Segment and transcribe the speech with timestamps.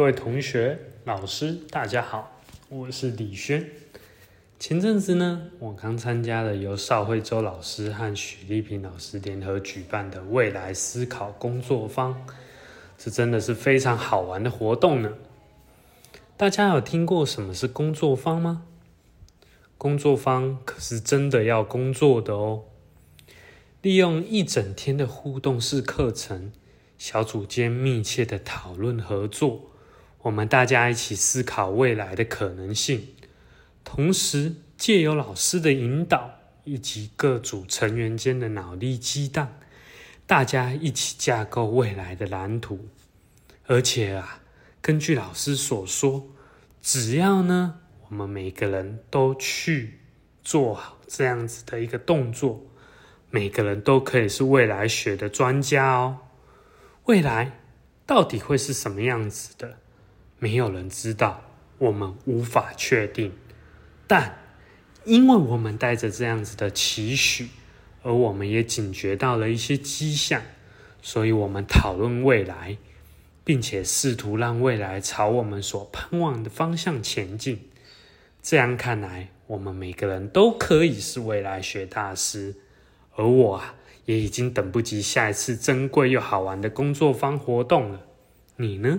[0.00, 3.68] 各位同学、老师，大家好，我是李轩。
[4.58, 12.24] 前阵子呢，我刚参加了由邵慧洲老师和许丽萍老师联合举办的未来思考工作坊，
[12.96, 15.12] 这真的是非常好玩的活动呢。
[16.38, 18.62] 大家有听过什么是工作坊吗？
[19.76, 22.64] 工作坊可是真的要工作的哦。
[23.82, 26.50] 利用一整天的互动式课程，
[26.96, 29.66] 小组间密切的讨论合作。
[30.22, 33.08] 我们大家一起思考未来的可能性，
[33.84, 39.56] 同时借由老师的引导以及各组成员间的脑力激荡，
[40.26, 42.88] 大家一起架构未来的蓝图。
[43.66, 44.42] 而且啊，
[44.82, 46.28] 根据老师所说，
[46.82, 50.00] 只要呢，我们每个人都去
[50.42, 52.66] 做好这样子的一个动作，
[53.30, 56.18] 每个人都可以是未来学的专家哦。
[57.04, 57.58] 未来
[58.04, 59.78] 到底会是什么样子的？
[60.40, 61.44] 没有人知道，
[61.78, 63.32] 我们无法确定。
[64.08, 64.38] 但
[65.04, 67.50] 因为我们带着这样子的期许，
[68.02, 70.42] 而我们也警觉到了一些迹象，
[71.02, 72.78] 所以我们讨论未来，
[73.44, 77.68] 并且试图让未来朝我们所盼望的方向前进。
[78.42, 82.56] 这样看来，我们每个人都可以是未来学大师。
[83.14, 83.74] 而我啊，
[84.06, 88.06] 也已经等不及下一次珍贵又好玩的工作坊活动了。
[88.56, 88.98] 你呢？